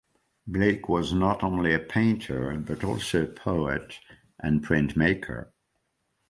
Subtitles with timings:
[0.47, 3.99] Blake was not only a painter but also a poet
[4.39, 5.51] and printmaker.